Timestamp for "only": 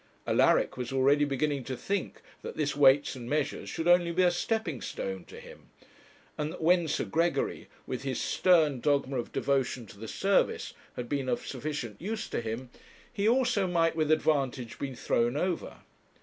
3.87-4.11